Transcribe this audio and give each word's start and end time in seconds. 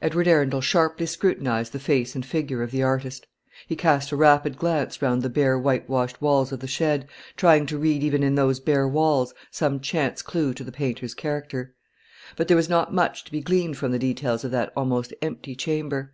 Edward 0.00 0.26
Arundel 0.26 0.60
sharply 0.60 1.06
scrutinised 1.06 1.70
the 1.72 1.78
face 1.78 2.16
and 2.16 2.26
figure 2.26 2.64
of 2.64 2.72
the 2.72 2.82
artist. 2.82 3.28
He 3.68 3.76
cast 3.76 4.10
a 4.10 4.16
rapid 4.16 4.58
glance 4.58 5.00
round 5.00 5.22
the 5.22 5.30
bare 5.30 5.56
whitewashed 5.56 6.20
walls 6.20 6.50
of 6.50 6.58
the 6.58 6.66
shed, 6.66 7.06
trying 7.36 7.66
to 7.66 7.78
read 7.78 8.02
even 8.02 8.24
in 8.24 8.34
those 8.34 8.58
bare 8.58 8.88
walls 8.88 9.32
some 9.52 9.78
chance 9.78 10.20
clue 10.20 10.52
to 10.54 10.64
the 10.64 10.72
painter's 10.72 11.14
character. 11.14 11.76
But 12.34 12.48
there 12.48 12.56
was 12.56 12.68
not 12.68 12.92
much 12.92 13.22
to 13.22 13.30
be 13.30 13.40
gleaned 13.40 13.76
from 13.76 13.92
the 13.92 14.00
details 14.00 14.42
of 14.42 14.50
that 14.50 14.72
almost 14.76 15.14
empty 15.22 15.54
chamber. 15.54 16.12